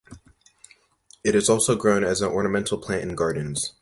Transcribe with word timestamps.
It 1.23 1.35
is 1.35 1.47
also 1.47 1.75
grown 1.75 2.03
as 2.03 2.21
an 2.23 2.31
ornamental 2.31 2.79
plant 2.79 3.03
in 3.03 3.13
gardens. 3.13 3.69